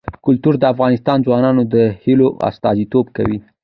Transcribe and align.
کلتور 0.25 0.53
د 0.59 0.63
افغان 0.73 0.93
ځوانانو 1.25 1.61
د 1.73 1.75
هیلو 2.03 2.27
استازیتوب 2.49 3.05
کوي. 3.17 3.37